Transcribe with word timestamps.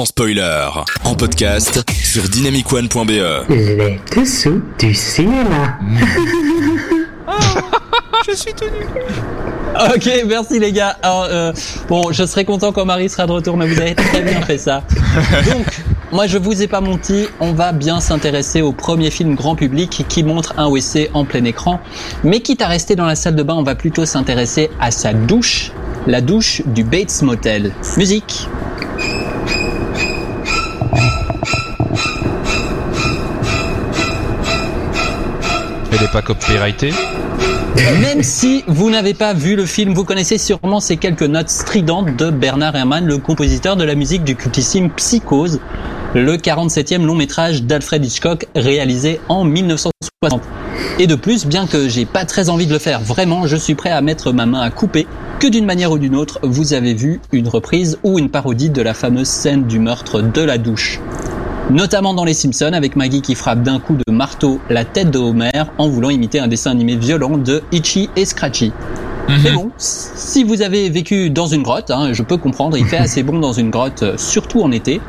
sans 0.00 0.06
spoiler. 0.06 0.66
En 1.04 1.14
podcast 1.14 1.84
sur 2.02 2.22
dynamicone.be. 2.22 3.10
Les 3.50 4.00
dessous 4.16 4.62
du 4.78 4.94
cinéma. 4.94 5.78
Je 8.26 8.34
suis 8.34 8.54
tout 8.54 8.64
nu. 8.64 8.86
Ok, 9.94 10.10
merci 10.26 10.58
les 10.58 10.72
gars. 10.72 10.96
Alors, 11.02 11.26
euh, 11.30 11.52
bon, 11.88 12.12
je 12.12 12.24
serai 12.24 12.46
content 12.46 12.72
quand 12.72 12.86
Marie 12.86 13.10
sera 13.10 13.26
de 13.26 13.32
retour, 13.32 13.58
mais 13.58 13.66
vous 13.66 13.78
avez 13.78 13.94
très 13.94 14.22
bien 14.22 14.40
fait 14.40 14.56
ça. 14.56 14.84
Donc, 15.52 15.66
moi 16.12 16.26
je 16.26 16.38
vous 16.38 16.62
ai 16.62 16.66
pas 16.66 16.80
menti, 16.80 17.26
on 17.38 17.52
va 17.52 17.72
bien 17.72 18.00
s'intéresser 18.00 18.62
au 18.62 18.72
premier 18.72 19.10
film 19.10 19.34
grand 19.34 19.54
public 19.54 20.06
qui 20.08 20.22
montre 20.22 20.54
un 20.56 20.68
WC 20.68 21.10
en 21.12 21.26
plein 21.26 21.44
écran. 21.44 21.78
Mais 22.24 22.40
quitte 22.40 22.62
à 22.62 22.68
rester 22.68 22.96
dans 22.96 23.06
la 23.06 23.16
salle 23.16 23.36
de 23.36 23.42
bain, 23.42 23.54
on 23.54 23.64
va 23.64 23.74
plutôt 23.74 24.06
s'intéresser 24.06 24.70
à 24.80 24.90
sa 24.90 25.12
douche, 25.12 25.72
la 26.06 26.22
douche 26.22 26.62
du 26.66 26.84
Bates 26.84 27.20
Motel. 27.22 27.72
Musique. 27.98 28.48
Elle 35.92 36.04
est 36.04 36.12
pas 36.12 36.22
copyrightée 36.22 36.92
Même 38.00 38.22
si 38.22 38.62
vous 38.68 38.90
n'avez 38.90 39.14
pas 39.14 39.34
vu 39.34 39.56
le 39.56 39.66
film, 39.66 39.92
vous 39.92 40.04
connaissez 40.04 40.38
sûrement 40.38 40.80
ces 40.80 40.96
quelques 40.96 41.22
notes 41.22 41.48
stridentes 41.48 42.16
de 42.16 42.30
Bernard 42.30 42.76
Herrmann, 42.76 43.06
le 43.06 43.18
compositeur 43.18 43.76
de 43.76 43.84
la 43.84 43.94
musique 43.94 44.22
du 44.22 44.36
cultissime 44.36 44.90
Psychose, 44.90 45.60
le 46.14 46.36
47e 46.36 47.04
long 47.04 47.14
métrage 47.14 47.64
d'Alfred 47.64 48.04
Hitchcock 48.04 48.46
réalisé 48.54 49.20
en 49.28 49.44
1960. 49.44 50.42
Et 50.98 51.06
de 51.06 51.14
plus, 51.14 51.46
bien 51.46 51.66
que 51.66 51.88
j'ai 51.88 52.04
pas 52.04 52.24
très 52.24 52.50
envie 52.50 52.66
de 52.66 52.72
le 52.72 52.78
faire 52.78 53.00
vraiment, 53.00 53.46
je 53.46 53.56
suis 53.56 53.74
prêt 53.74 53.90
à 53.90 54.00
mettre 54.00 54.32
ma 54.32 54.46
main 54.46 54.60
à 54.60 54.70
couper 54.70 55.06
que 55.40 55.46
d'une 55.46 55.64
manière 55.64 55.90
ou 55.90 55.98
d'une 55.98 56.14
autre, 56.14 56.38
vous 56.42 56.74
avez 56.74 56.94
vu 56.94 57.20
une 57.32 57.48
reprise 57.48 57.98
ou 58.02 58.18
une 58.18 58.28
parodie 58.28 58.70
de 58.70 58.82
la 58.82 58.94
fameuse 58.94 59.28
scène 59.28 59.64
du 59.64 59.78
meurtre 59.78 60.20
de 60.20 60.42
la 60.42 60.58
douche 60.58 61.00
notamment 61.70 62.14
dans 62.14 62.24
Les 62.24 62.34
Simpsons 62.34 62.72
avec 62.72 62.96
Maggie 62.96 63.22
qui 63.22 63.34
frappe 63.34 63.62
d'un 63.62 63.78
coup 63.78 63.94
de 63.94 64.12
marteau 64.12 64.60
la 64.68 64.84
tête 64.84 65.10
de 65.10 65.18
Homer 65.18 65.64
en 65.78 65.88
voulant 65.88 66.10
imiter 66.10 66.40
un 66.40 66.48
dessin 66.48 66.72
animé 66.72 66.96
violent 66.96 67.38
de 67.38 67.62
Itchy 67.72 68.10
et 68.16 68.24
Scratchy. 68.24 68.72
Mais 69.44 69.52
bon, 69.52 69.70
si 69.76 70.42
vous 70.42 70.60
avez 70.60 70.90
vécu 70.90 71.30
dans 71.30 71.46
une 71.46 71.62
grotte, 71.62 71.92
hein, 71.92 72.12
je 72.12 72.22
peux 72.24 72.36
comprendre, 72.36 72.76
il 72.76 72.86
fait 72.86 72.96
assez 72.96 73.22
bon 73.22 73.38
dans 73.38 73.52
une 73.52 73.70
grotte, 73.70 74.02
euh, 74.02 74.16
surtout 74.16 74.60
en 74.62 74.72
été. 74.72 75.00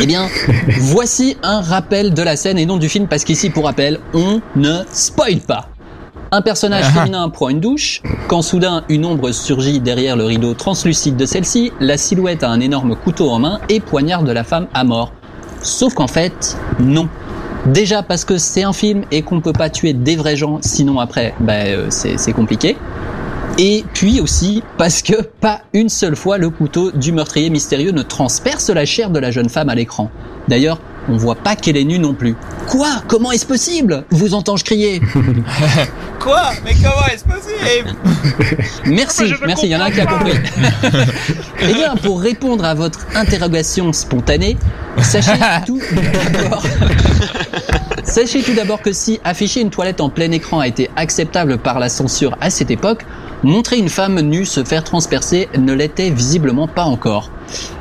Eh 0.00 0.06
bien, 0.06 0.26
voici 0.80 1.36
un 1.44 1.60
rappel 1.60 2.14
de 2.14 2.22
la 2.22 2.34
scène 2.34 2.58
et 2.58 2.66
non 2.66 2.78
du 2.78 2.88
film, 2.88 3.06
parce 3.06 3.22
qu'ici, 3.22 3.48
pour 3.48 3.66
rappel, 3.66 4.00
on 4.12 4.40
ne 4.56 4.80
spoil 4.90 5.38
pas. 5.38 5.68
Un 6.32 6.42
personnage 6.42 6.86
féminin 6.86 7.28
prend 7.28 7.48
une 7.48 7.60
douche, 7.60 8.02
quand 8.26 8.42
soudain 8.42 8.82
une 8.88 9.04
ombre 9.04 9.30
surgit 9.30 9.78
derrière 9.78 10.16
le 10.16 10.24
rideau 10.24 10.54
translucide 10.54 11.14
de 11.16 11.26
celle-ci, 11.26 11.72
la 11.78 11.96
silhouette 11.96 12.42
a 12.42 12.48
un 12.48 12.58
énorme 12.58 12.96
couteau 12.96 13.30
en 13.30 13.38
main 13.38 13.60
et 13.68 13.78
poignarde 13.78 14.28
la 14.28 14.42
femme 14.42 14.66
à 14.74 14.82
mort. 14.82 15.12
Sauf 15.62 15.94
qu'en 15.94 16.08
fait, 16.08 16.56
non. 16.80 17.08
Déjà 17.66 18.02
parce 18.02 18.24
que 18.24 18.38
c'est 18.38 18.64
un 18.64 18.72
film 18.72 19.04
et 19.12 19.22
qu'on 19.22 19.40
peut 19.40 19.52
pas 19.52 19.70
tuer 19.70 19.92
des 19.92 20.16
vrais 20.16 20.36
gens, 20.36 20.58
sinon 20.62 20.98
après, 20.98 21.34
ben, 21.38 21.66
euh, 21.68 21.86
c'est 21.90 22.32
compliqué. 22.32 22.76
Et 23.58 23.84
puis 23.92 24.20
aussi 24.20 24.62
parce 24.78 25.02
que 25.02 25.22
pas 25.22 25.60
une 25.72 25.88
seule 25.88 26.16
fois 26.16 26.38
le 26.38 26.50
couteau 26.50 26.90
du 26.90 27.12
meurtrier 27.12 27.50
mystérieux 27.50 27.92
ne 27.92 28.02
transperce 28.02 28.70
la 28.70 28.84
chair 28.84 29.10
de 29.10 29.18
la 29.18 29.30
jeune 29.30 29.48
femme 29.48 29.68
à 29.68 29.74
l'écran. 29.74 30.10
D'ailleurs, 30.48 30.80
on 31.08 31.16
voit 31.16 31.34
pas 31.34 31.56
qu'elle 31.56 31.76
est 31.76 31.84
nue 31.84 31.98
non 31.98 32.14
plus. 32.14 32.36
Quoi? 32.68 33.02
Comment 33.08 33.32
est-ce 33.32 33.46
possible? 33.46 34.04
Vous 34.10 34.34
entends-je 34.34 34.64
crier? 34.64 35.00
Quoi? 36.20 36.52
Mais 36.64 36.72
comment 36.74 37.06
est-ce 37.12 37.24
possible? 37.24 37.94
Merci, 38.86 39.32
merci, 39.46 39.66
il 39.66 39.72
y 39.72 39.76
en 39.76 39.80
a 39.80 39.84
un 39.84 39.90
qui 39.90 40.00
a 40.00 40.06
compris. 40.06 40.32
Eh 41.64 41.74
bien, 41.74 41.94
pour 41.96 42.20
répondre 42.20 42.64
à 42.64 42.74
votre 42.74 43.06
interrogation 43.14 43.92
spontanée, 43.92 44.56
sachez 45.00 45.32
tout 45.64 45.80
d'abord... 46.32 46.62
Sachez 48.04 48.42
tout 48.42 48.54
d'abord 48.54 48.82
que 48.82 48.92
si 48.92 49.20
afficher 49.24 49.60
une 49.60 49.70
toilette 49.70 50.00
en 50.00 50.10
plein 50.10 50.30
écran 50.32 50.58
a 50.58 50.66
été 50.66 50.90
acceptable 50.96 51.58
par 51.58 51.78
la 51.78 51.88
censure 51.88 52.36
à 52.40 52.50
cette 52.50 52.70
époque, 52.70 53.06
montrer 53.42 53.78
une 53.78 53.88
femme 53.88 54.20
nue 54.20 54.44
se 54.44 54.64
faire 54.64 54.84
transpercer 54.84 55.48
ne 55.56 55.72
l'était 55.72 56.10
visiblement 56.10 56.66
pas 56.66 56.84
encore. 56.84 57.30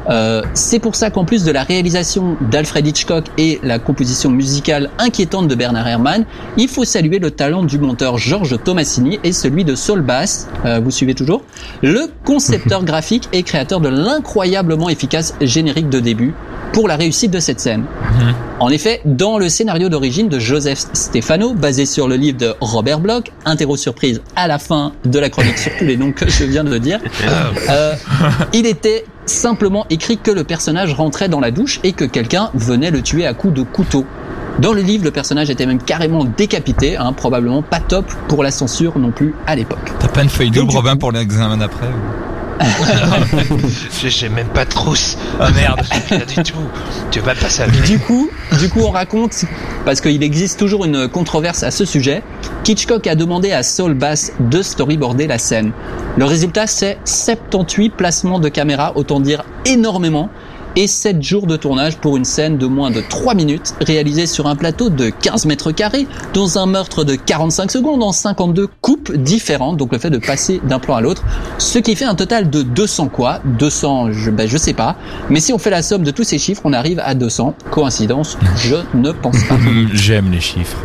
Euh, 0.10 0.42
c'est 0.54 0.80
pour 0.80 0.96
ça 0.96 1.10
qu'en 1.10 1.26
plus 1.26 1.44
de 1.44 1.52
la 1.52 1.64
réalisation 1.64 2.38
d'Alfred 2.50 2.86
Hitchcock 2.86 3.26
et 3.38 3.60
la 3.64 3.80
composition 3.80 4.30
musicale 4.30 4.90
inquiétante 4.98 5.48
de 5.48 5.56
Bernard 5.56 5.88
Herrmann, 5.88 6.26
il 6.58 6.68
faut 6.68 6.86
saluer 6.86 7.20
le 7.20 7.32
talent 7.32 7.64
du 7.64 7.78
monteur 7.78 8.18
Georges 8.18 8.58
Tomasini 8.64 9.20
et 9.24 9.32
celui 9.32 9.64
de 9.66 9.76
Saul 9.76 10.02
Bass, 10.02 10.48
euh, 10.66 10.80
vous 10.80 10.92
suivez 10.92 11.14
toujours, 11.14 11.44
le 11.82 12.10
concepteur 12.26 12.84
graphique 12.92 13.30
et 13.34 13.44
créateur 13.44 13.80
de 13.80 13.90
l'incroyablement 13.90 14.90
efficace 14.90 15.36
générique 15.42 15.90
de 15.90 16.00
début 16.00 16.34
pour 16.74 16.88
la 16.88 16.96
réussite 16.96 17.32
de 17.32 17.40
cette 17.40 17.60
scène. 17.60 17.86
En 18.60 18.70
effet, 18.70 19.02
dans 19.06 19.38
le 19.38 19.50
scénario 19.50 19.90
d'origine 19.90 20.30
de 20.30 20.40
Joseph 20.40 20.86
Stefano, 20.94 21.54
basé 21.54 21.86
sur 21.86 22.08
le 22.08 22.16
livre 22.16 22.38
de 22.38 22.54
Robert 22.62 23.00
Bloch, 23.00 23.26
interro 23.46 23.76
surprise 23.76 24.22
à 24.36 24.48
la 24.48 24.60
fin 24.60 24.94
de 25.04 25.20
la 25.20 25.30
chronique 25.30 25.58
sur 25.58 25.76
tous 25.78 25.86
les 25.86 25.98
noms 25.98 26.12
que 26.12 26.30
je 26.30 26.44
viens 26.44 26.64
de 26.64 26.78
dire, 26.78 27.00
euh, 27.70 27.94
il 28.54 28.66
était 28.66 29.06
simplement 29.32 29.86
écrit 29.90 30.18
que 30.18 30.32
le 30.32 30.44
personnage 30.44 30.94
rentrait 30.94 31.30
dans 31.30 31.40
la 31.40 31.52
douche 31.52 31.80
et 31.84 31.94
que 31.94 32.06
quelqu'un 32.06 32.50
venait 32.54 32.92
le 32.92 33.02
tuer 33.02 33.26
à 33.26 33.34
coups 33.34 33.54
de 33.54 33.64
couteau. 33.64 34.06
Dans 34.60 34.74
le 34.74 34.82
livre, 34.82 35.06
le 35.06 35.12
personnage 35.12 35.50
était 35.50 35.66
même 35.66 35.82
carrément 35.82 36.26
décapité, 36.26 36.98
hein, 36.98 37.14
probablement 37.14 37.62
pas 37.62 37.80
top 37.80 38.06
pour 38.28 38.44
la 38.44 38.52
censure 38.52 39.00
non 39.00 39.12
plus 39.12 39.34
à 39.48 39.56
l'époque. 39.56 39.92
T'as 40.00 40.10
pas 40.10 40.24
une 40.24 40.30
feuille 40.30 40.52
double, 40.52 40.72
Robin, 40.72 40.98
pour 40.98 41.12
l'examen 41.12 41.58
d'après 41.58 41.88
ou- 41.88 42.31
J'ai- 44.08 44.30
même 44.30 44.48
pas 44.48 44.66
de 44.66 44.70
trousse. 44.70 45.18
Oh 45.40 45.46
merde, 45.56 45.82
j'ai 46.10 46.16
rien 46.16 46.26
du 46.26 46.44
tout. 46.52 46.58
Tu 47.12 47.20
vas 47.20 47.36
passer 47.36 47.64
à 47.64 47.68
la 47.68 47.74
Du 47.74 48.00
coup, 48.00 48.30
du 48.60 48.70
coup, 48.70 48.82
on 48.82 48.92
raconte, 48.92 49.46
parce 49.86 50.02
qu'il 50.02 50.22
existe 50.24 50.60
toujours 50.60 50.86
une 50.86 51.08
controverse 51.08 51.64
à 51.64 51.72
ce 51.72 51.86
sujet, 51.86 52.24
qu'Hitchcock 52.64 53.06
a 53.08 53.16
demandé 53.16 53.52
à 53.52 53.64
Saul 53.64 53.94
Bass 53.94 54.32
de 54.40 54.62
storyboarder 54.62 55.28
la 55.28 55.38
scène. 55.38 55.72
Le 56.18 56.26
résultat, 56.26 56.68
c'est 56.68 56.98
78 57.06 57.92
placements 57.96 58.40
de 58.40 58.50
caméra, 58.50 58.94
autant 58.96 59.20
dire 59.20 59.44
énormément, 59.66 60.30
et 60.76 60.88
7 60.88 61.22
jours 61.22 61.48
de 61.48 61.58
tournage 61.58 61.98
pour 61.98 62.18
une 62.18 62.26
scène 62.26 62.58
de 62.58 62.66
moins 62.66 62.92
de 62.92 63.02
3 63.02 63.34
minutes, 63.34 63.74
réalisée 63.82 64.28
sur 64.28 64.48
un 64.48 64.56
plateau 64.56 64.90
de 64.90 65.10
15 65.10 65.46
mètres 65.46 65.72
carrés, 65.72 66.08
dans 66.34 66.58
un 66.58 66.66
meurtre 66.66 67.04
de 67.04 67.16
45 67.16 67.72
secondes 67.72 68.04
en 68.04 68.12
52 68.12 68.68
coupes 68.82 69.12
différentes, 69.12 69.78
donc 69.78 69.92
le 69.92 70.00
fait 70.00 70.10
de 70.10 70.18
passer 70.18 70.62
d'un 70.64 70.80
plan 70.80 70.96
à 70.96 71.02
l'autre, 71.02 71.24
ce 71.58 71.80
qui 71.80 71.96
fait 71.96 72.06
un 72.06 72.16
total 72.16 72.50
de 72.50 72.62
200 72.62 73.10
quoi 73.10 73.40
200, 73.46 74.12
je, 74.12 74.32
ben, 74.32 74.48
je 74.48 74.58
sais 74.58 74.74
pas, 74.74 74.96
mais 75.30 75.40
si 75.40 75.54
on 75.54 75.58
fait 75.58 75.70
la 75.70 75.82
somme 75.82 76.04
de 76.04 76.12
tous 76.12 76.24
ces 76.24 76.38
chiffres, 76.38 76.62
on 76.66 76.74
arrive 76.74 77.02
à 77.04 77.14
200. 77.14 77.56
Coïncidence 77.70 78.38
Je 78.56 78.76
ne 78.94 79.12
pense 79.12 79.44
pas. 79.44 79.56
J'aime 79.94 80.32
les 80.32 80.42
chiffres. 80.42 80.78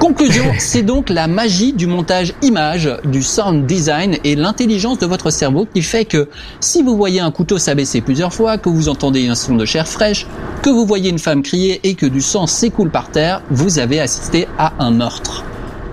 Conclusion, 0.00 0.44
c'est 0.58 0.84
donc 0.84 1.10
la 1.10 1.26
magie 1.26 1.72
du 1.72 1.88
montage 1.88 2.32
image, 2.42 2.88
du 3.04 3.20
sound 3.24 3.66
design 3.66 4.16
et 4.22 4.36
l'intelligence 4.36 4.98
de 4.98 5.06
votre 5.06 5.30
cerveau 5.30 5.66
qui 5.74 5.82
fait 5.82 6.04
que 6.04 6.28
si 6.60 6.84
vous 6.84 6.96
voyez 6.96 7.18
un 7.18 7.32
couteau 7.32 7.58
s'abaisser 7.58 8.00
plusieurs 8.00 8.32
fois, 8.32 8.58
que 8.58 8.68
vous 8.68 8.88
entendez 8.88 9.26
un 9.26 9.34
son 9.34 9.56
de 9.56 9.64
chair 9.64 9.88
fraîche, 9.88 10.26
que 10.62 10.70
vous 10.70 10.86
voyez 10.86 11.10
une 11.10 11.18
femme 11.18 11.42
crier 11.42 11.80
et 11.82 11.94
que 11.94 12.06
du 12.06 12.20
sang 12.20 12.46
s'écoule 12.46 12.90
par 12.90 13.10
terre, 13.10 13.42
vous 13.50 13.80
avez 13.80 13.98
assisté 13.98 14.46
à 14.56 14.72
un 14.78 14.92
meurtre. 14.92 15.44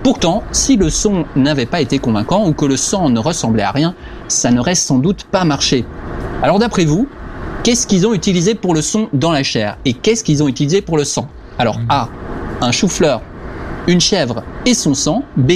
Pourtant, 0.04 0.44
si 0.52 0.76
le 0.76 0.88
son 0.88 1.24
n'avait 1.34 1.66
pas 1.66 1.80
été 1.80 1.98
convaincant 1.98 2.46
ou 2.46 2.52
que 2.52 2.64
le 2.64 2.76
sang 2.76 3.10
ne 3.10 3.18
ressemblait 3.18 3.64
à 3.64 3.72
rien, 3.72 3.96
ça 4.28 4.52
n'aurait 4.52 4.76
sans 4.76 4.98
doute 4.98 5.24
pas 5.24 5.44
marché. 5.44 5.84
Alors 6.44 6.60
d'après 6.60 6.84
vous, 6.84 7.08
qu'est-ce 7.64 7.88
qu'ils 7.88 8.06
ont 8.06 8.14
utilisé 8.14 8.54
pour 8.54 8.72
le 8.72 8.82
son 8.82 9.08
dans 9.12 9.32
la 9.32 9.42
chair 9.42 9.78
et 9.84 9.94
qu'est-ce 9.94 10.22
qu'ils 10.22 10.44
ont 10.44 10.48
utilisé 10.48 10.80
pour 10.80 10.96
le 10.96 11.02
sang? 11.02 11.28
Alors 11.58 11.80
A, 11.88 12.08
un 12.60 12.70
chou-fleur, 12.70 13.20
une 13.86 14.00
chèvre 14.00 14.42
et 14.64 14.74
son 14.74 14.94
sang. 14.94 15.24
B, 15.36 15.52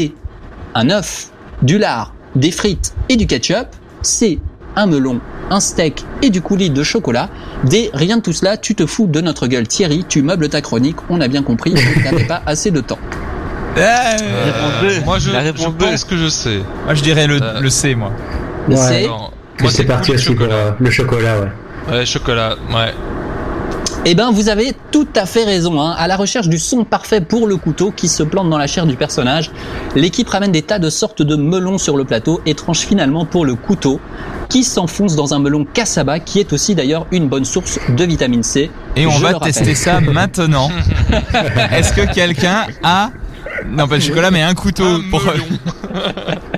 un 0.75 0.91
œuf, 0.91 1.29
du 1.63 1.79
lard, 1.79 2.13
des 2.35 2.51
frites 2.51 2.95
et 3.09 3.17
du 3.17 3.27
ketchup. 3.27 3.69
C, 4.03 4.39
un 4.77 4.87
melon, 4.87 5.21
un 5.51 5.61
steak 5.61 6.05
et 6.23 6.31
du 6.31 6.41
coulis 6.41 6.71
de 6.71 6.83
chocolat. 6.83 7.29
D, 7.65 7.91
rien 7.93 8.17
de 8.19 8.23
tout 8.23 8.33
cela, 8.33 8.57
tu 8.57 8.75
te 8.75 8.87
fous 8.87 9.07
de 9.07 9.21
notre 9.21 9.47
gueule 9.47 9.67
Thierry, 9.69 10.05
tu 10.09 10.23
meubles 10.23 10.49
ta 10.49 10.61
chronique, 10.61 10.97
on 11.11 11.21
a 11.21 11.29
bien 11.29 11.43
compris, 11.43 11.75
tu 11.75 12.03
n'avais 12.05 12.25
pas 12.25 12.41
assez 12.47 12.71
de 12.71 12.81
temps. 12.81 12.99
Euh, 13.77 14.17
moi, 15.05 15.19
je, 15.19 15.31
La 15.31 15.41
je 15.41 15.45
réponse 15.47 15.75
B. 15.75 15.79
pense 15.83 16.05
que 16.05 16.17
je 16.17 16.29
sais. 16.29 16.59
Moi, 16.87 16.95
je 16.95 17.03
dirais 17.03 17.27
le, 17.27 17.41
Euh. 17.43 17.61
le 17.61 17.71
C, 17.71 17.95
moi. 17.95 18.11
Le 18.69 18.75
Ouais. 18.75 18.81
C, 19.03 19.07
Non. 19.07 19.31
Que 19.57 19.63
Moi, 19.65 19.73
c'est 19.73 19.85
parti 19.85 20.13
aussi 20.13 20.27
pour 20.35 20.37
chocolat. 20.47 20.55
euh, 20.55 20.71
le 20.81 20.91
chocolat, 20.91 21.35
ouais. 21.41 21.93
Ouais, 21.99 22.07
chocolat, 22.07 22.57
ouais. 22.73 22.95
Eh 24.07 24.15
ben, 24.15 24.31
vous 24.31 24.49
avez 24.49 24.73
tout 24.91 25.09
à 25.15 25.27
fait 25.27 25.45
raison. 25.45 25.79
Hein. 25.81 25.95
À 25.99 26.09
la 26.09 26.17
recherche 26.17 26.49
du 26.49 26.59
son 26.59 26.85
parfait 26.85 27.21
pour 27.21 27.47
le 27.47 27.57
couteau 27.59 27.93
qui 27.95 28.09
se 28.09 28.23
plante 28.23 28.49
dans 28.49 28.57
la 28.57 28.67
chair 28.67 28.87
du 28.87 28.97
personnage, 28.97 29.51
l'équipe 29.95 30.29
ramène 30.29 30.53
des 30.53 30.63
tas 30.63 30.79
de 30.79 30.89
sortes 30.89 31.21
de 31.21 31.37
melons 31.37 31.77
sur 31.77 31.99
le 31.99 32.05
plateau 32.05 32.41
et 32.47 32.55
tranche 32.55 32.81
finalement 32.81 33.27
pour 33.27 33.45
le 33.45 33.55
couteau 33.55 34.01
qui 34.49 34.65
s'enfonce 34.65 35.17
dans 35.17 35.35
un 35.35 35.39
melon 35.39 35.67
cassaba 35.67 36.19
qui 36.19 36.41
est 36.41 36.53
aussi 36.55 36.75
d'ailleurs 36.75 37.07
une 37.13 37.29
bonne 37.29 37.45
source 37.45 37.79
de 37.91 38.05
vitamine 38.05 38.43
C. 38.43 38.71
Et 38.97 39.07
on 39.07 39.11
Je 39.11 39.23
va 39.23 39.35
tester 39.35 39.75
ça 39.75 40.01
maintenant. 40.13 40.71
Est-ce 41.71 41.93
que 41.93 42.11
quelqu'un 42.11 42.69
a, 42.83 43.11
non 43.69 43.87
pas 43.87 43.97
le 43.97 44.01
chocolat, 44.01 44.31
mais 44.31 44.43
un 44.43 44.55
couteau 44.55 44.85
Un 44.85 45.01
pour... 45.11 45.23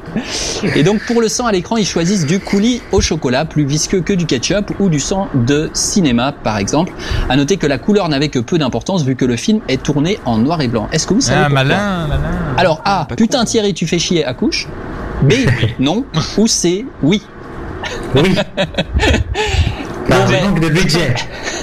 Et 0.76 0.82
donc 0.82 1.04
pour 1.06 1.20
le 1.20 1.28
sang 1.28 1.46
à 1.46 1.52
l'écran, 1.52 1.76
ils 1.76 1.86
choisissent 1.86 2.26
du 2.26 2.40
coulis 2.40 2.82
au 2.92 3.00
chocolat, 3.00 3.44
plus 3.44 3.64
visqueux 3.64 4.00
que 4.00 4.12
du 4.12 4.26
ketchup 4.26 4.72
ou 4.80 4.88
du 4.88 5.00
sang 5.00 5.28
de 5.34 5.70
cinéma 5.72 6.32
par 6.32 6.58
exemple. 6.58 6.92
À 7.28 7.36
noter 7.36 7.56
que 7.56 7.66
la 7.66 7.78
couleur 7.78 8.08
n'avait 8.08 8.28
que 8.28 8.38
peu 8.38 8.58
d'importance 8.58 9.04
vu 9.04 9.16
que 9.16 9.24
le 9.24 9.36
film 9.36 9.60
est 9.68 9.82
tourné 9.82 10.18
en 10.24 10.38
noir 10.38 10.60
et 10.60 10.68
blanc. 10.68 10.88
Est-ce 10.92 11.06
que 11.06 11.14
vous 11.14 11.20
savez 11.20 11.40
Ah, 11.40 11.48
pourquoi 11.48 11.64
malin, 11.64 12.06
malin. 12.08 12.30
Alors 12.56 12.80
A, 12.84 13.06
putain 13.16 13.44
Thierry, 13.44 13.74
tu 13.74 13.86
fais 13.86 13.98
chier 13.98 14.24
à 14.24 14.34
couche. 14.34 14.68
B, 15.22 15.32
non. 15.78 16.04
Ou 16.38 16.46
C, 16.46 16.84
oui. 17.02 17.22
Oui. 18.14 18.34
Par 20.08 20.26
Bon, 20.26 20.48
manque 20.48 20.60
de 20.60 20.68
budget. 20.68 21.14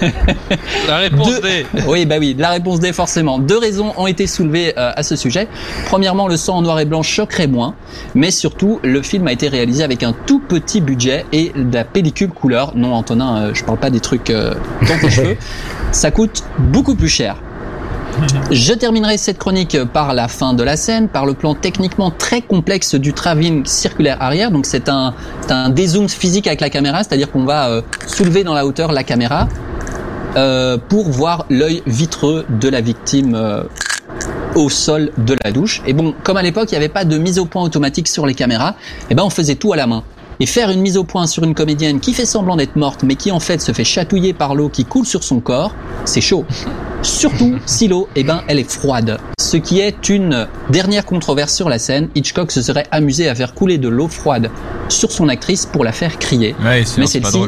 La 0.87 0.97
réponse 0.97 1.27
Deux- 1.27 1.41
D. 1.41 1.65
Oui, 1.87 2.05
bah 2.05 2.15
oui, 2.19 2.35
la 2.37 2.49
réponse 2.49 2.79
D 2.79 2.93
forcément. 2.93 3.37
Deux 3.39 3.57
raisons 3.57 3.93
ont 3.97 4.07
été 4.07 4.27
soulevées 4.27 4.73
euh, 4.77 4.91
à 4.95 5.03
ce 5.03 5.15
sujet. 5.15 5.47
Premièrement, 5.87 6.27
le 6.27 6.37
sang 6.37 6.57
en 6.57 6.61
noir 6.61 6.79
et 6.79 6.85
blanc 6.85 7.03
choquerait 7.03 7.47
moins, 7.47 7.75
mais 8.15 8.31
surtout, 8.31 8.79
le 8.83 9.01
film 9.01 9.27
a 9.27 9.31
été 9.33 9.47
réalisé 9.49 9.83
avec 9.83 10.03
un 10.03 10.13
tout 10.25 10.39
petit 10.39 10.79
budget 10.81 11.25
et 11.31 11.51
de 11.55 11.73
la 11.73 11.83
pellicule 11.83 12.29
couleur. 12.29 12.73
Non, 12.75 12.93
Antonin, 12.93 13.37
euh, 13.37 13.51
je 13.53 13.63
parle 13.63 13.77
pas 13.77 13.89
des 13.89 13.99
trucs 13.99 14.29
euh, 14.29 14.53
dans 14.87 14.97
tes 14.99 15.09
cheveux. 15.11 15.37
Ça 15.91 16.11
coûte 16.11 16.43
beaucoup 16.59 16.95
plus 16.95 17.09
cher. 17.09 17.35
Je 18.51 18.73
terminerai 18.73 19.17
cette 19.17 19.37
chronique 19.37 19.77
par 19.85 20.13
la 20.13 20.27
fin 20.27 20.53
de 20.53 20.63
la 20.63 20.75
scène, 20.77 21.07
par 21.07 21.25
le 21.25 21.33
plan 21.33 21.55
techniquement 21.55 22.11
très 22.11 22.41
complexe 22.41 22.95
du 22.95 23.13
travelling 23.13 23.65
circulaire 23.65 24.21
arrière. 24.21 24.51
Donc 24.51 24.65
c'est 24.65 24.89
un, 24.89 25.13
un 25.49 25.69
dézoom 25.69 26.09
physique 26.09 26.47
avec 26.47 26.61
la 26.61 26.69
caméra, 26.69 27.03
c'est-à-dire 27.03 27.31
qu'on 27.31 27.45
va 27.45 27.69
euh, 27.69 27.81
soulever 28.07 28.43
dans 28.43 28.53
la 28.53 28.65
hauteur 28.65 28.91
la 28.91 29.03
caméra 29.03 29.47
euh, 30.35 30.77
pour 30.77 31.09
voir 31.09 31.45
l'œil 31.49 31.81
vitreux 31.87 32.45
de 32.49 32.69
la 32.69 32.81
victime 32.81 33.33
euh, 33.35 33.63
au 34.55 34.69
sol 34.69 35.11
de 35.17 35.35
la 35.43 35.51
douche. 35.51 35.81
Et 35.87 35.93
bon, 35.93 36.13
comme 36.23 36.37
à 36.37 36.43
l'époque, 36.43 36.71
il 36.71 36.75
n'y 36.75 36.77
avait 36.77 36.89
pas 36.89 37.05
de 37.05 37.17
mise 37.17 37.39
au 37.39 37.45
point 37.45 37.63
automatique 37.63 38.07
sur 38.07 38.25
les 38.25 38.35
caméras, 38.35 38.75
et 39.09 39.15
ben 39.15 39.23
on 39.23 39.29
faisait 39.29 39.55
tout 39.55 39.73
à 39.73 39.75
la 39.75 39.87
main. 39.87 40.03
Et 40.41 40.45
faire 40.45 40.69
une 40.69 40.79
mise 40.79 40.95
au 40.95 41.03
point 41.03 41.27
sur 41.27 41.43
une 41.43 41.53
comédienne 41.53 41.99
qui 41.99 42.13
fait 42.13 42.25
semblant 42.25 42.55
d'être 42.55 42.77
morte, 42.77 43.03
mais 43.03 43.15
qui 43.15 43.29
en 43.31 43.41
fait 43.41 43.61
se 43.61 43.73
fait 43.73 43.83
chatouiller 43.83 44.31
par 44.33 44.55
l'eau 44.55 44.69
qui 44.69 44.85
coule 44.85 45.05
sur 45.05 45.21
son 45.21 45.41
corps, 45.41 45.75
c'est 46.05 46.21
chaud. 46.21 46.45
Surtout 47.01 47.57
si 47.65 47.89
l'eau, 47.89 48.07
eh 48.15 48.23
ben, 48.23 48.41
elle 48.47 48.59
est 48.59 48.71
froide. 48.71 49.19
Ce 49.37 49.57
qui 49.57 49.81
est 49.81 50.07
une 50.07 50.47
dernière 50.69 51.05
controverse 51.05 51.53
sur 51.53 51.67
la 51.67 51.77
scène. 51.77 52.07
Hitchcock 52.15 52.51
se 52.51 52.61
serait 52.61 52.87
amusé 52.91 53.27
à 53.27 53.35
faire 53.35 53.53
couler 53.53 53.77
de 53.77 53.89
l'eau 53.89 54.07
froide 54.07 54.49
sur 54.87 55.11
son 55.11 55.27
actrice 55.27 55.65
pour 55.65 55.83
la 55.83 55.91
faire 55.91 56.17
crier. 56.19 56.55
Ouais, 56.63 56.85
Mais 56.97 57.05
celle-ci, 57.05 57.41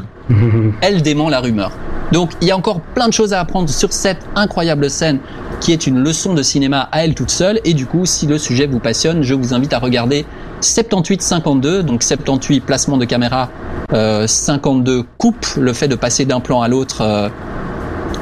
elle 0.81 1.01
dément 1.01 1.29
la 1.29 1.39
rumeur. 1.39 1.71
Donc 2.11 2.31
il 2.41 2.47
y 2.47 2.51
a 2.51 2.57
encore 2.57 2.81
plein 2.81 3.07
de 3.07 3.13
choses 3.13 3.33
à 3.33 3.39
apprendre 3.39 3.69
sur 3.69 3.93
cette 3.93 4.25
incroyable 4.35 4.89
scène 4.89 5.19
qui 5.59 5.71
est 5.71 5.87
une 5.87 5.99
leçon 5.99 6.33
de 6.33 6.41
cinéma 6.41 6.89
à 6.91 7.05
elle 7.05 7.13
toute 7.13 7.29
seule. 7.29 7.59
Et 7.63 7.73
du 7.73 7.85
coup, 7.85 8.05
si 8.05 8.27
le 8.27 8.37
sujet 8.37 8.67
vous 8.67 8.79
passionne, 8.79 9.21
je 9.21 9.33
vous 9.33 9.53
invite 9.53 9.73
à 9.73 9.79
regarder 9.79 10.25
78-52, 10.61 11.81
donc 11.81 12.03
78 12.03 12.61
placement 12.61 12.97
de 12.97 13.05
caméra, 13.05 13.49
euh, 13.93 14.27
52 14.27 15.03
coupe, 15.17 15.45
le 15.57 15.73
fait 15.73 15.87
de 15.87 15.95
passer 15.95 16.25
d'un 16.25 16.39
plan 16.39 16.61
à 16.61 16.67
l'autre 16.67 17.01
euh, 17.01 17.29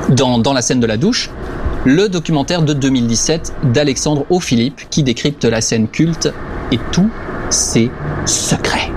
dans, 0.09 0.38
dans 0.38 0.53
la 0.53 0.62
scène 0.62 0.80
de 0.80 0.88
la 0.88 0.97
douche. 0.97 1.30
Le 1.85 2.09
documentaire 2.09 2.62
de 2.62 2.74
2017 2.74 3.53
d'Alexandre 3.74 4.25
O'Philippe 4.30 4.81
qui 4.89 5.01
décrypte 5.01 5.45
la 5.45 5.62
scène 5.62 5.88
culte 5.88 6.31
et 6.74 6.80
tous 6.92 7.09
ses 7.50 7.89
secrets. 8.25 8.92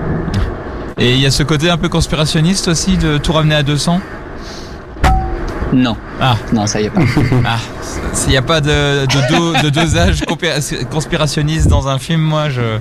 Et 0.99 1.13
il 1.13 1.19
y 1.19 1.25
a 1.25 1.31
ce 1.31 1.43
côté 1.43 1.69
un 1.69 1.77
peu 1.77 1.89
conspirationniste 1.89 2.67
aussi 2.67 2.97
de 2.97 3.17
tout 3.17 3.31
ramener 3.31 3.55
à 3.55 3.63
200 3.63 3.99
Non, 5.73 5.97
Ah, 6.21 6.35
non, 6.53 6.67
ça 6.67 6.79
y 6.81 6.85
est 6.85 6.89
pas. 6.89 7.01
ah, 7.45 7.57
s'il 8.13 8.29
n'y 8.29 8.37
a 8.37 8.41
pas 8.41 8.61
de, 8.61 9.05
de, 9.05 9.35
do- 9.35 9.61
de 9.63 9.69
dosage 9.69 10.23
conspirationniste 10.91 11.67
dans 11.67 11.87
un 11.87 11.97
film, 11.99 12.21
moi 12.21 12.49
je 12.49 12.77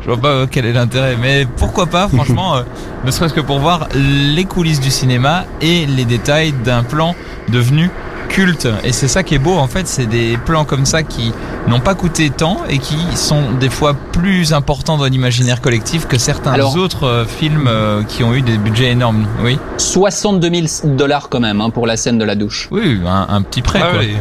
je 0.00 0.06
vois 0.06 0.16
pas 0.20 0.28
euh, 0.28 0.46
quel 0.50 0.66
est 0.66 0.72
l'intérêt. 0.72 1.16
Mais 1.20 1.46
pourquoi 1.56 1.86
pas, 1.86 2.08
franchement, 2.08 2.56
euh, 2.56 2.62
ne 3.04 3.10
serait-ce 3.12 3.32
que 3.32 3.40
pour 3.40 3.60
voir 3.60 3.88
les 3.94 4.44
coulisses 4.44 4.80
du 4.80 4.90
cinéma 4.90 5.44
et 5.60 5.86
les 5.86 6.04
détails 6.04 6.52
d'un 6.52 6.82
plan 6.82 7.14
devenu 7.48 7.90
culte. 8.34 8.66
Et 8.82 8.92
c'est 8.92 9.06
ça 9.08 9.22
qui 9.22 9.34
est 9.36 9.38
beau 9.38 9.54
en 9.56 9.68
fait, 9.68 9.86
c'est 9.86 10.06
des 10.06 10.36
plans 10.44 10.64
comme 10.64 10.84
ça 10.86 11.02
qui 11.04 11.32
n'ont 11.68 11.78
pas 11.80 11.94
coûté 11.94 12.30
tant 12.30 12.58
et 12.68 12.78
qui 12.78 12.96
sont 13.14 13.52
des 13.60 13.70
fois 13.70 13.94
plus 14.12 14.52
importants 14.52 14.96
dans 14.98 15.04
l'imaginaire 15.04 15.60
collectif 15.60 16.06
que 16.08 16.18
certains 16.18 16.52
Alors- 16.52 16.76
autres 16.76 17.04
euh, 17.06 17.24
films 17.24 17.66
euh, 17.68 18.02
qui 18.02 18.24
ont 18.24 18.34
eu 18.34 18.42
des 18.42 18.58
budgets 18.58 18.90
énormes. 18.90 19.26
Oui, 19.42 19.58
62 19.78 20.50
000 20.82 20.96
dollars 20.96 21.28
quand 21.28 21.40
même 21.40 21.60
hein, 21.60 21.70
pour 21.70 21.86
la 21.86 21.96
scène 21.96 22.18
de 22.18 22.24
la 22.24 22.34
douche. 22.34 22.68
oui, 22.72 23.00
un, 23.06 23.26
un 23.28 23.42
petit 23.42 23.62
prêt. 23.62 23.80
Ah 23.82 23.90
quoi. 23.92 24.00
oui. 24.00 24.16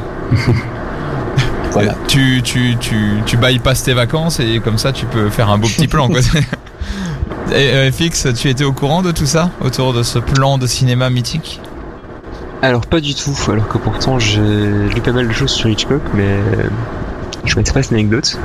Voilà. 1.71 1.95
Tu, 2.07 2.41
tu, 2.43 2.77
tu, 2.79 3.15
tu 3.25 3.35
bypasses 3.35 3.81
tes 3.81 3.93
vacances 3.93 4.39
et 4.39 4.59
comme 4.59 4.77
ça 4.77 4.91
tu 4.91 5.07
peux 5.07 5.31
faire 5.31 5.49
un 5.49 5.57
beau 5.57 5.67
petit 5.67 5.87
plan. 5.87 6.07
Quoi. 6.07 6.19
et 7.51 7.73
euh, 7.73 7.91
FX, 7.91 8.27
tu 8.35 8.47
étais 8.47 8.63
au 8.63 8.73
courant 8.73 9.01
de 9.01 9.11
tout 9.11 9.25
ça 9.25 9.49
autour 9.59 9.91
de 9.91 10.03
ce 10.03 10.19
plan 10.19 10.59
de 10.59 10.67
cinéma 10.67 11.09
mythique? 11.09 11.59
Alors 12.63 12.85
pas 12.87 13.01
du 13.01 13.13
tout, 13.13 13.35
alors 13.51 13.67
que 13.67 13.77
pourtant 13.77 14.19
j'ai 14.19 14.39
lu 14.41 15.01
pas 15.03 15.11
mal 15.11 15.27
de 15.27 15.33
choses 15.33 15.51
sur 15.51 15.69
Hitchcock, 15.69 16.01
mais 16.13 16.37
je 17.43 17.53
connaissais 17.53 17.73
pas 17.73 17.83
cette 17.83 17.91
anecdote. 17.91 18.39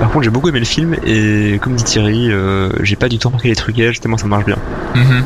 Par 0.00 0.10
contre 0.10 0.24
j'ai 0.24 0.30
beaucoup 0.30 0.48
aimé 0.50 0.58
le 0.58 0.66
film 0.66 0.94
et 1.06 1.58
comme 1.62 1.74
dit 1.74 1.82
Thierry, 1.82 2.30
euh, 2.30 2.68
j'ai 2.82 2.94
pas 2.96 3.08
du 3.08 3.18
tout 3.18 3.28
remarqué 3.28 3.48
les 3.48 3.56
trucages 3.56 4.00
tellement 4.00 4.18
ça 4.18 4.26
marche 4.26 4.44
bien. 4.44 4.58
Mhm. 4.94 5.24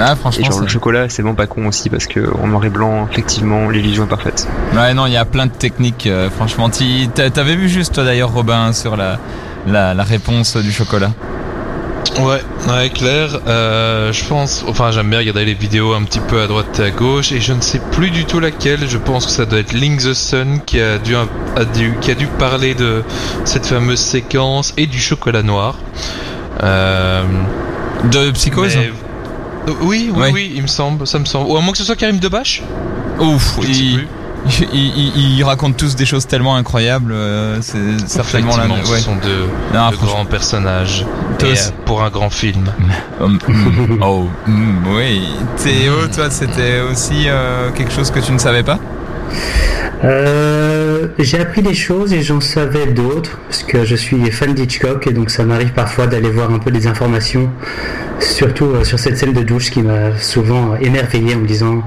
Ah 0.00 0.12
Et 0.12 0.16
franchement, 0.16 0.44
genre 0.50 0.60
le 0.62 0.68
chocolat 0.68 1.08
c'est 1.10 1.20
vraiment 1.20 1.34
pas 1.34 1.46
con 1.46 1.66
aussi 1.66 1.90
parce 1.90 2.06
que 2.06 2.20
en 2.42 2.46
noir 2.46 2.64
et 2.64 2.70
blanc 2.70 3.06
effectivement 3.12 3.68
l'illusion 3.68 4.04
est 4.04 4.08
parfaite. 4.08 4.48
ouais 4.74 4.94
non, 4.94 5.04
il 5.06 5.12
y 5.12 5.16
a 5.18 5.26
plein 5.26 5.44
de 5.44 5.52
techniques. 5.52 6.06
euh, 6.06 6.30
franchement, 6.30 6.70
t'avais 6.70 7.54
vu 7.56 7.68
juste 7.68 7.94
toi 7.94 8.04
d'ailleurs 8.04 8.32
Robin 8.32 8.72
sur 8.72 8.96
la, 8.96 9.18
la, 9.66 9.92
la 9.92 10.02
réponse 10.04 10.56
du 10.56 10.72
chocolat? 10.72 11.10
Ouais, 12.20 12.42
ouais, 12.68 12.90
clair. 12.90 13.38
Euh, 13.46 14.12
je 14.12 14.24
pense, 14.24 14.64
enfin, 14.66 14.90
j'aime 14.90 15.08
bien 15.10 15.18
regarder 15.20 15.44
les 15.44 15.54
vidéos 15.54 15.94
un 15.94 16.02
petit 16.02 16.20
peu 16.20 16.40
à 16.40 16.46
droite 16.46 16.78
et 16.80 16.84
à 16.84 16.90
gauche, 16.90 17.30
et 17.32 17.40
je 17.40 17.52
ne 17.52 17.60
sais 17.60 17.80
plus 17.92 18.10
du 18.10 18.24
tout 18.24 18.40
laquelle. 18.40 18.88
Je 18.88 18.98
pense 18.98 19.26
que 19.26 19.30
ça 19.32 19.44
doit 19.46 19.60
être 19.60 19.72
Link 19.72 20.00
the 20.00 20.14
Sun 20.14 20.60
qui 20.66 20.80
a 20.80 20.98
dû, 20.98 21.14
a 21.14 21.64
dû, 21.64 21.94
qui 22.00 22.10
a 22.10 22.14
dû 22.14 22.26
parler 22.26 22.74
de 22.74 23.02
cette 23.44 23.66
fameuse 23.66 24.00
séquence 24.00 24.74
et 24.76 24.86
du 24.86 24.98
chocolat 24.98 25.42
noir. 25.42 25.76
Euh, 26.62 27.22
De 28.04 28.30
Psychose 28.32 28.76
mais- 28.76 28.90
Oui, 29.82 30.10
oui, 30.12 30.20
Ouais. 30.20 30.30
oui, 30.32 30.52
il 30.56 30.62
me 30.62 30.66
semble, 30.68 31.06
ça 31.06 31.18
me 31.18 31.24
semble. 31.24 31.50
Ou 31.50 31.56
à 31.56 31.60
moins 31.60 31.72
que 31.72 31.78
ce 31.78 31.84
soit 31.84 31.96
Karim 31.96 32.18
Debache? 32.18 32.62
Ouf, 33.20 33.58
Je 33.62 33.68
il, 33.68 34.06
plus. 34.48 34.66
il, 34.72 34.92
il- 35.16 35.36
il 35.38 35.44
raconte 35.44 35.76
tous 35.76 35.96
des 35.96 36.06
choses 36.06 36.26
tellement 36.26 36.56
incroyables. 36.56 37.12
euh, 37.12 37.58
c'est 37.60 38.08
certainement 38.08 38.56
la. 38.56 38.66
Ouais. 38.66 38.82
ce 38.84 38.96
sont 39.04 39.16
deux, 39.16 39.48
grands 39.96 40.24
personnages. 40.26 41.04
Tous. 41.38 41.46
Et, 41.46 41.50
euh, 41.50 41.70
pour 41.84 42.02
un 42.02 42.10
grand 42.10 42.30
film. 42.30 42.64
Hum, 43.20 43.38
hum, 43.48 43.98
oh, 44.02 44.26
hum, 44.46 44.84
oui. 44.96 45.22
Théo, 45.56 46.06
toi, 46.14 46.30
c'était 46.30 46.80
aussi 46.80 47.24
euh, 47.28 47.70
quelque 47.72 47.92
chose 47.92 48.10
que 48.10 48.20
tu 48.20 48.32
ne 48.32 48.38
savais 48.38 48.62
pas? 48.62 48.78
Euh, 50.04 51.08
j'ai 51.18 51.40
appris 51.40 51.60
des 51.62 51.74
choses 51.74 52.12
et 52.12 52.22
j'en 52.22 52.40
savais 52.40 52.86
d'autres 52.86 53.38
parce 53.48 53.64
que 53.64 53.84
je 53.84 53.96
suis 53.96 54.30
fan 54.30 54.54
d'Hitchcock 54.54 55.06
et 55.08 55.12
donc 55.12 55.28
ça 55.30 55.44
m'arrive 55.44 55.72
parfois 55.72 56.06
d'aller 56.06 56.30
voir 56.30 56.52
un 56.52 56.58
peu 56.60 56.70
des 56.70 56.86
informations, 56.86 57.50
surtout 58.20 58.84
sur 58.84 58.98
cette 58.98 59.18
scène 59.18 59.32
de 59.32 59.42
douche 59.42 59.70
qui 59.70 59.82
m'a 59.82 60.16
souvent 60.18 60.76
émerveillé 60.76 61.34
en 61.34 61.38
me 61.38 61.46
disant, 61.46 61.82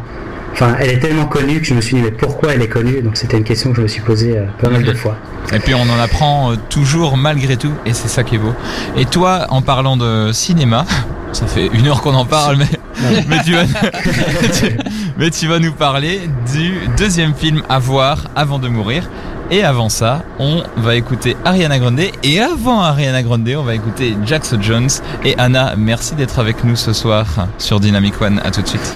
enfin, 0.53 0.75
elle 0.79 0.89
est 0.91 0.99
tellement 0.99 1.25
connue 1.25 1.59
que 1.59 1.65
je 1.65 1.73
me 1.73 1.81
suis 1.81 1.95
dit 1.95 2.01
mais 2.01 2.11
pourquoi 2.11 2.53
elle 2.53 2.61
est 2.61 2.67
connue? 2.67 3.01
Donc 3.01 3.17
c'était 3.17 3.37
une 3.37 3.43
question 3.43 3.71
que 3.71 3.77
je 3.77 3.81
me 3.81 3.87
suis 3.87 4.01
posée 4.01 4.37
euh, 4.37 4.45
pas 4.61 4.69
mal 4.69 4.83
de 4.83 4.93
fois. 4.93 5.15
Et 5.53 5.59
puis 5.59 5.73
on 5.75 5.81
en 5.81 5.99
apprend 5.99 6.51
euh, 6.51 6.55
toujours 6.69 7.17
malgré 7.17 7.57
tout, 7.57 7.73
et 7.85 7.93
c'est 7.93 8.07
ça 8.07 8.23
qui 8.23 8.35
est 8.35 8.39
beau. 8.39 8.53
Et 8.97 9.05
toi, 9.05 9.47
en 9.49 9.61
parlant 9.61 9.97
de 9.97 10.31
cinéma, 10.31 10.85
ça 11.31 11.47
fait 11.47 11.69
une 11.73 11.87
heure 11.87 12.01
qu'on 12.01 12.13
en 12.15 12.25
parle, 12.25 12.57
mais, 12.57 13.23
mais, 13.27 13.43
tu 13.43 13.53
vas, 13.53 13.63
tu- 14.59 14.77
mais 15.17 15.29
tu 15.29 15.47
vas 15.47 15.59
nous 15.59 15.71
parler 15.73 16.21
du 16.53 16.73
deuxième 16.97 17.33
film 17.33 17.63
à 17.69 17.79
voir 17.79 18.25
avant 18.35 18.59
de 18.59 18.67
mourir. 18.67 19.09
Et 19.53 19.65
avant 19.65 19.89
ça, 19.89 20.23
on 20.39 20.63
va 20.77 20.95
écouter 20.95 21.35
Ariana 21.43 21.77
Grande. 21.77 21.99
Et 22.23 22.39
avant 22.39 22.79
Ariana 22.83 23.21
Grande, 23.21 23.49
on 23.57 23.63
va 23.63 23.75
écouter 23.75 24.15
Jackson 24.25 24.59
Jones. 24.61 24.87
Et 25.25 25.35
Anna, 25.37 25.73
merci 25.77 26.15
d'être 26.15 26.39
avec 26.39 26.63
nous 26.63 26.77
ce 26.77 26.93
soir 26.93 27.25
sur 27.57 27.81
Dynamic 27.81 28.21
One. 28.21 28.39
À 28.45 28.51
tout 28.51 28.61
de 28.61 28.67
suite. 28.69 28.89